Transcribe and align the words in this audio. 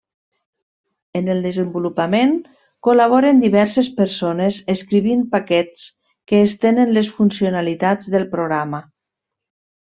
En 1.19 1.27
el 1.33 1.41
desenvolupament 1.47 2.31
col·laboren 2.87 3.41
diverses 3.43 3.89
persones 3.99 4.57
escrivint 4.75 5.21
paquets 5.37 5.85
que 6.33 6.41
estenen 6.47 6.95
les 6.97 7.11
funcionalitats 7.19 8.11
del 8.17 8.27
programa. 8.37 8.83